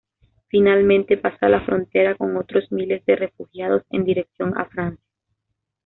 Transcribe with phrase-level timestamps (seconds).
[0.47, 5.05] Finalmente, pasa la frontera con otros miles de refugiados en dirección a Francia.